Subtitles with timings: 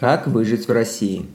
[0.00, 1.26] Как выжить в России?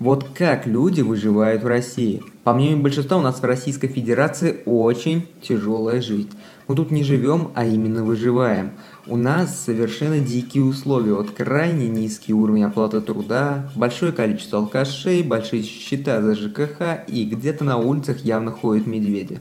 [0.00, 2.20] Вот как люди выживают в России?
[2.42, 6.30] По мнению большинства, у нас в Российской Федерации очень тяжелая жизнь.
[6.66, 8.72] Мы тут не живем, а именно выживаем.
[9.06, 15.62] У нас совершенно дикие условия, вот крайне низкий уровень оплаты труда, большое количество алкашей, большие
[15.62, 19.38] счета за ЖКХ и где-то на улицах явно ходят медведи.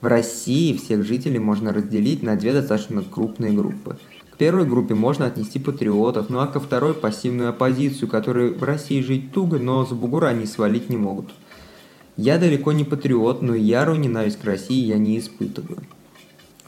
[0.00, 3.98] В России всех жителей можно разделить на две достаточно крупные группы–
[4.36, 9.00] к первой группе можно отнести патриотов, ну а ко второй– пассивную оппозицию, которые в России
[9.00, 11.30] жить туго, но за бугура они свалить не могут.
[12.18, 15.78] Я далеко не патриот, но ярую ненависть к России я не испытываю.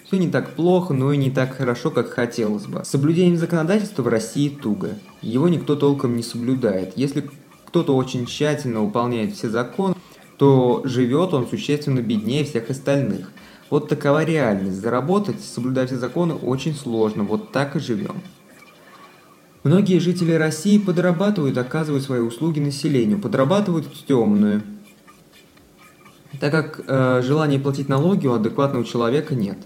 [0.02, 2.82] Все не так плохо, но и не так хорошо, как хотелось бы.
[2.86, 4.92] С соблюдением законодательства в России туго.
[5.20, 6.94] Его никто толком не соблюдает.
[6.96, 7.28] Если
[7.66, 9.94] кто-то очень тщательно выполняет все законы,
[10.38, 13.30] то живет он существенно беднее всех остальных.
[13.70, 14.80] Вот такова реальность.
[14.80, 17.24] Заработать, соблюдать законы очень сложно.
[17.24, 18.22] Вот так и живем.
[19.64, 24.62] Многие жители России подрабатывают, оказывают свои услуги населению, подрабатывают в темную.
[26.40, 29.58] Так как э, желания платить налоги у адекватного человека нет.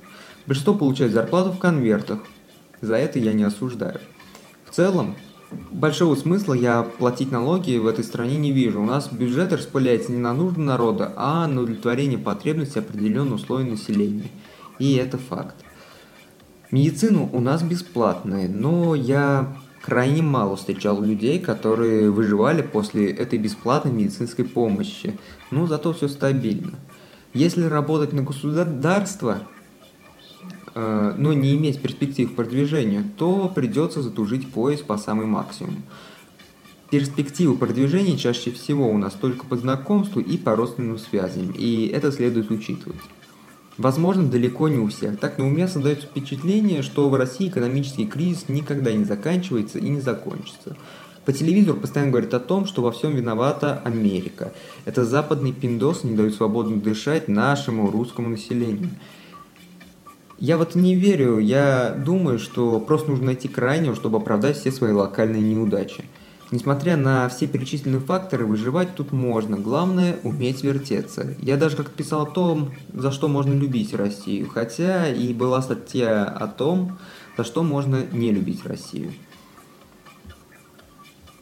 [0.46, 2.20] Большинство получает зарплату в конвертах.
[2.80, 4.00] За это я не осуждаю.
[4.64, 5.14] В целом,
[5.70, 8.80] большого смысла я платить налоги в этой стране не вижу.
[8.80, 14.30] У нас бюджет распыляется не на нужды народа, а на удовлетворение потребностей определенного слоя населения.
[14.78, 15.56] И это факт.
[16.70, 23.92] Медицина у нас бесплатная, но я крайне мало встречал людей, которые выживали после этой бесплатной
[23.92, 25.18] медицинской помощи.
[25.50, 26.72] Но зато все стабильно.
[27.34, 29.42] Если работать на государство,
[30.74, 35.82] но не иметь перспектив продвижения, то придется затужить пояс по самый максимум.
[36.90, 42.12] Перспективы продвижения чаще всего у нас только по знакомству и по родственным связям, и это
[42.12, 43.00] следует учитывать.
[43.78, 45.18] Возможно, далеко не у всех.
[45.18, 49.88] Так, но у меня создается впечатление, что в России экономический кризис никогда не заканчивается и
[49.88, 50.76] не закончится.
[51.24, 54.52] По телевизору постоянно говорят о том, что во всем виновата Америка.
[54.84, 58.90] Это западный пиндос не дают свободно дышать нашему русскому населению.
[60.42, 64.90] Я вот не верю, я думаю, что просто нужно найти крайнего, чтобы оправдать все свои
[64.90, 66.04] локальные неудачи.
[66.50, 69.56] Несмотря на все перечисленные факторы, выживать тут можно.
[69.56, 71.36] Главное– уметь вертеться.
[71.38, 74.48] Я даже как писал о том, за что можно любить Россию.
[74.48, 76.98] Хотя и была статья о том,
[77.36, 79.12] за что можно не любить Россию.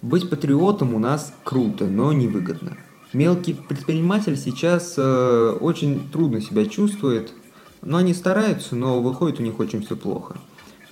[0.03, 2.77] Быть патриотом у нас круто, но невыгодно.
[3.15, 7.33] Мелкий предприниматель сейчас э, очень трудно себя чувствует,
[7.82, 10.36] но они стараются, но выходит у них очень все плохо.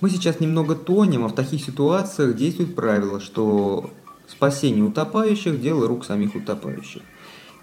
[0.01, 3.89] Мы сейчас немного тонем, а в таких ситуациях действует правило, что
[4.27, 7.01] спасение утопающих– дело рук самих утопающих.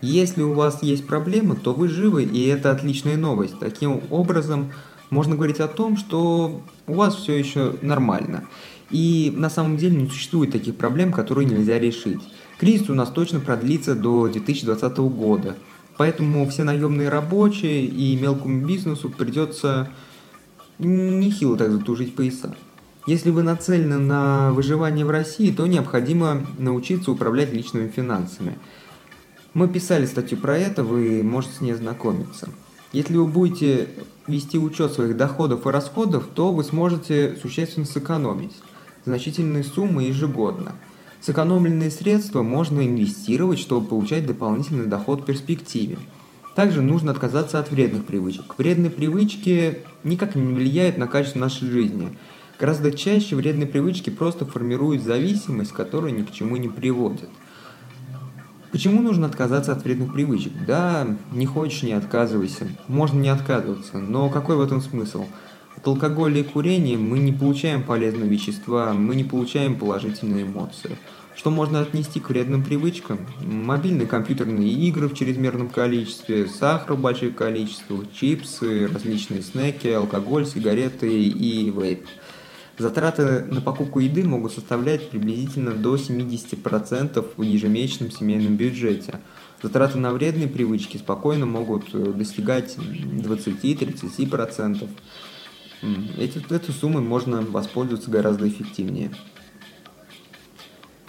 [0.03, 3.59] Если у вас есть проблемы, то вы живы, и это отличная новость.
[3.59, 4.70] Таким образом,
[5.09, 8.44] можно говорить о том, что у вас все еще нормально.
[8.91, 12.20] И на самом деле не существует таких проблем, которые нельзя решить.
[12.58, 15.56] Кризис у нас точно продлится до 2020 года.
[15.97, 19.89] Поэтому все наемные рабочие и мелкому бизнесу придется
[20.79, 22.55] нехило так затужить пояса.
[23.07, 28.59] Если вы нацелены на выживание в России, то необходимо научиться управлять личными финансами.
[29.55, 32.51] Мы писали статью про это, вы можете с ней ознакомиться.
[32.93, 33.89] Если вы будете
[34.27, 38.53] вести учет своих доходов и расходов, то вы сможете существенно сэкономить
[39.05, 40.73] значительные суммы ежегодно–
[41.26, 45.98] Сэкономленные средства можно инвестировать, чтобы получать дополнительный доход в перспективе.
[46.54, 48.56] Также нужно отказаться от вредных привычек.
[48.56, 52.16] Вредные привычки никак не влияют на качество нашей жизни.
[52.60, 57.28] Гораздо чаще вредные привычки просто формируют зависимость, которая ни к чему не приводит.
[58.70, 60.53] Почему нужно отказаться от вредных привычек?
[60.64, 62.69] Да, не хочешь, не отказывайся.
[62.87, 65.25] Можно не отказываться, но какой в этом смысл?
[65.76, 70.97] От алкоголя и курения мы не получаем полезные вещества, мы не получаем положительные эмоции.
[71.34, 73.19] Что можно отнести к вредным привычкам?
[73.42, 81.12] Мобильные компьютерные игры в чрезмерном количестве, сахар в больших количествах, чипсы, различные снеки, алкоголь, сигареты
[81.12, 82.06] и вейп.
[82.78, 89.20] Затраты на покупку еды могут составлять приблизительно до 70% в ежемесячном семейном бюджете.
[89.62, 94.88] Затраты на вредные привычки спокойно могут достигать 20-30%.
[96.19, 99.11] Эти, этой суммой можно воспользоваться гораздо эффективнее.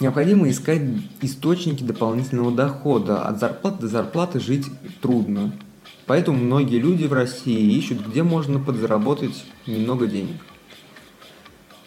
[0.00, 0.82] Необходимо искать
[1.22, 3.22] источники дополнительного дохода.
[3.22, 4.66] От зарплаты до зарплаты жить
[5.00, 5.52] трудно.
[6.06, 10.36] Поэтому многие люди в России ищут, где можно подзаработать немного денег.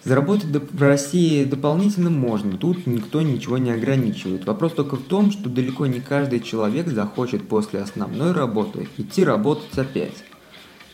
[0.03, 4.45] Заработать в России дополнительно можно, тут никто ничего не ограничивает.
[4.45, 9.77] Вопрос только в том, что далеко не каждый человек захочет после основной работы идти работать
[9.77, 10.23] опять.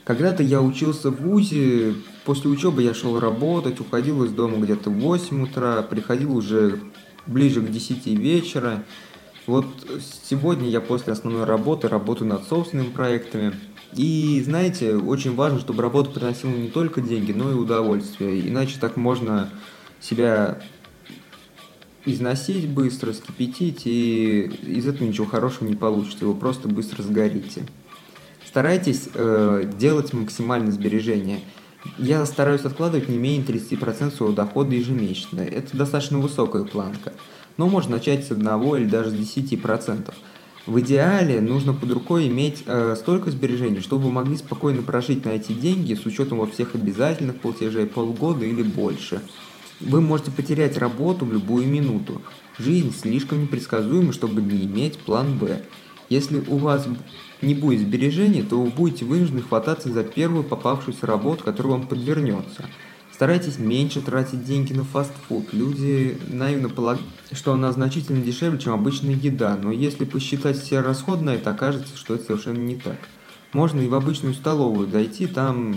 [0.07, 4.93] Когда-то я учился в ВУЗе, после учебы я шел работать, уходил из дома где-то в
[4.93, 6.79] 8 утра, приходил уже
[7.25, 8.85] ближе к 10 вечера.
[9.47, 9.65] Вот
[10.23, 13.53] сегодня я после основной работы работаю над собственными проектами.
[13.95, 18.47] И знаете, очень важно, чтобы работа приносила не только деньги, но и удовольствие.
[18.47, 19.49] Иначе так можно
[19.99, 20.61] себя
[22.05, 27.65] износить быстро, скипятить, и из этого ничего хорошего не получится, вы просто быстро сгорите.
[28.57, 31.41] Старайтесь э, делать максимальное сбережение.
[31.99, 35.41] Я стараюсь откладывать не менее 30% своего дохода ежемесячно.
[35.41, 37.13] Это достаточно высокая планка.
[37.57, 40.11] Но можно начать с одного или даже с 10%.
[40.65, 45.29] В идеале нужно под рукой иметь э, столько сбережений, чтобы вы могли спокойно прожить на
[45.29, 49.21] эти деньги с учетом во всех обязательных платежей полгода или больше.
[49.79, 52.23] Вы можете потерять работу в любую минуту.
[52.57, 55.61] Жизнь слишком непредсказуема, чтобы не иметь план «Б».
[56.09, 56.87] Если у вас
[57.41, 62.65] не будет сбережений, то вы будете вынуждены хвататься за первую попавшуюся работу, которая вам подвернется.
[63.13, 65.51] Старайтесь меньше тратить деньги на фастфуд.
[65.51, 71.23] Люди наивно полагают, что она значительно дешевле, чем обычная еда, но если посчитать все расходы
[71.23, 72.97] на это, окажется, что это совершенно не так.
[73.53, 75.75] Можно и в обычную столовую зайти, там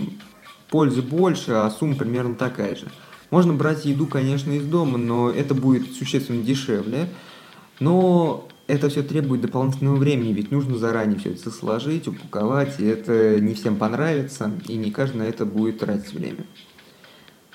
[0.69, 2.87] пользы больше, а сумма примерно такая же.
[3.31, 7.09] Можно брать еду, конечно, из дома, но это будет существенно дешевле.
[7.79, 13.37] Но это все требует дополнительного времени, ведь нужно заранее все это сложить, упаковать, и это
[13.41, 16.45] не всем понравится, и не каждый на это будет тратить время.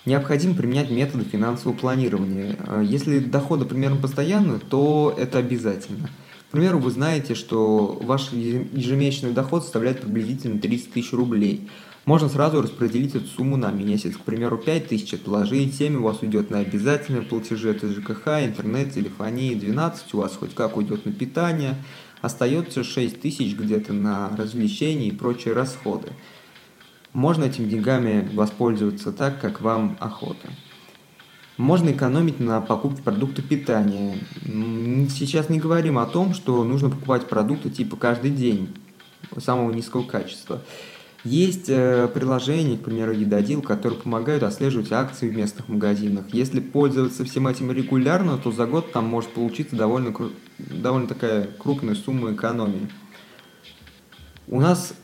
[0.04, 2.56] Необходимо применять методы финансового планирования.
[2.82, 6.10] Если доходы примерно постоянны, то это обязательно.
[6.48, 11.70] К примеру, вы знаете, что ваш ежемесячный доход составляет приблизительно 30 тысяч рублей–
[12.06, 14.16] можно сразу распределить эту сумму на месяц.
[14.16, 19.54] К примеру, 5000 отложить, 7 у вас уйдет на обязательные платежи, это ЖКХ, интернет, телефонии,
[19.54, 21.74] 12 у вас хоть как уйдет на питание,
[22.22, 26.12] остается 6 тысяч где-то на развлечения и прочие расходы.
[27.12, 30.48] Можно этими деньгами воспользоваться так, как вам охота.
[31.56, 34.16] Можно экономить на покупке продуктов питания.
[35.08, 38.68] Сейчас не говорим о том, что нужно покупать продукты типа каждый день
[39.38, 40.62] самого низкого качества.
[41.26, 46.26] Есть э, приложения, к примеру, Едодил, которые помогают отслеживать акции в местных магазинах.
[46.32, 50.14] Если пользоваться всем этим регулярно, то за год там может получиться довольно,
[50.58, 52.88] довольно такая крупная сумма экономии.
[54.46, 54.94] У нас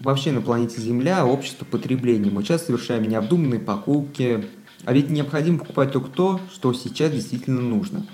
[0.00, 2.32] вообще на планете Земля общество потребления.
[2.32, 4.46] Мы часто совершаем необдуманные покупки,
[4.84, 8.04] а ведь необходимо покупать только то, что сейчас действительно нужно.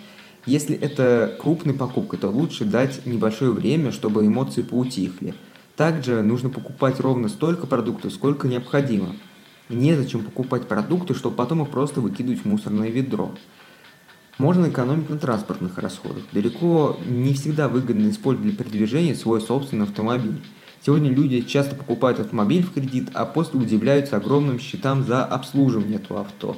[0.45, 5.33] Если это крупная покупка, то лучше дать небольшое время, чтобы эмоции поутихли–
[5.77, 9.17] также нужно покупать ровно столько продуктов, сколько необходимо.
[9.69, 13.33] Незачем покупать продукты, чтобы потом их просто выкидывать в мусорное ведро.
[14.39, 16.25] Можно экономить на транспортных расходах.
[16.33, 20.43] Далеко не всегда выгодно использовать для передвижения свой собственный автомобиль.
[20.85, 26.21] Сегодня люди часто покупают автомобиль в кредит, а после удивляются огромным счетам за обслуживание этого
[26.21, 26.57] авто.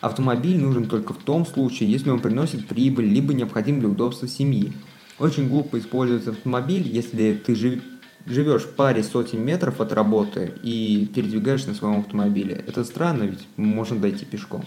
[0.00, 4.72] Автомобиль нужен только в том случае, если он приносит прибыль, либо необходим для удобства семьи.
[5.18, 7.82] Очень глупо использовать автомобиль, если ты жив
[8.26, 12.64] живешь в паре сотен метров от работы и передвигаешься на своем автомобиле.
[12.66, 14.64] Это странно, ведь можно дойти пешком.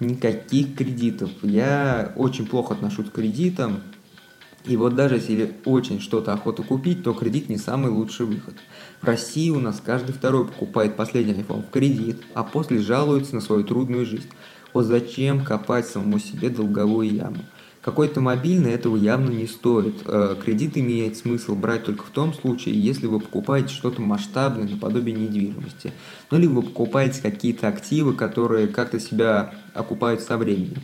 [0.00, 1.30] Никаких кредитов.
[1.42, 3.80] Я очень плохо отношусь к кредитам.
[4.64, 8.54] И вот даже если очень что-то охота купить, то кредит не самый лучший выход.
[9.02, 13.42] В России у нас каждый второй покупает последний iPhone в кредит, а после жалуется на
[13.42, 14.30] свою трудную жизнь.
[14.72, 17.44] Вот зачем копать самому себе долговую яму?
[17.84, 19.96] Какой-то мобильный этого явно не стоит.
[20.06, 25.14] Э, кредит имеет смысл брать только в том случае, если вы покупаете что-то масштабное, наподобие
[25.14, 25.92] недвижимости.
[26.30, 30.80] Ну, либо вы покупаете какие-то активы, которые как-то себя окупают со временем.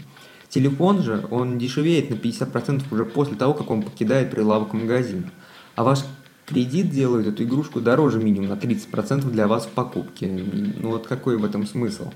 [0.51, 5.31] Телефон же, он дешевеет на 50% уже после того, как он покидает прилавок магазина.
[5.77, 6.01] А ваш
[6.45, 10.27] кредит делает эту игрушку дороже минимум на 30% для вас в покупке.
[10.27, 12.11] Ну вот какой в этом смысл?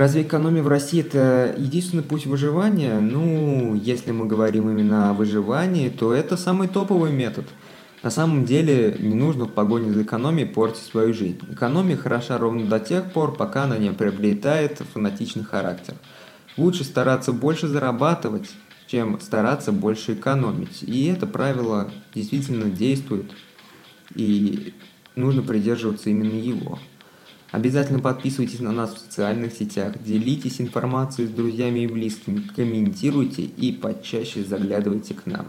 [0.00, 3.00] Разве экономия в России это единственный путь выживания?
[3.00, 7.44] Ну, если мы говорим именно о выживании, то это самый топовый метод.
[8.02, 11.38] На самом деле не нужно в погоне за экономией портить свою жизнь.
[11.50, 15.96] Экономия хороша ровно до тех пор, пока она не приобретает фанатичный характер.
[16.56, 18.48] Лучше стараться больше зарабатывать,
[18.86, 20.82] чем стараться больше экономить.
[20.82, 23.30] И это правило действительно действует,
[24.14, 24.72] и
[25.14, 26.78] нужно придерживаться именно его.
[27.52, 33.72] Обязательно подписывайтесь на нас в социальных сетях, делитесь информацией с друзьями и близкими, комментируйте и
[33.72, 35.46] почаще заглядывайте к нам.